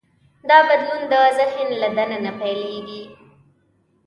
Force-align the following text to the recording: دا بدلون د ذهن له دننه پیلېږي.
دا 0.49 0.57
بدلون 0.67 1.01
د 1.11 1.13
ذهن 1.37 1.67
له 1.81 1.89
دننه 1.95 2.31
پیلېږي. 2.39 3.03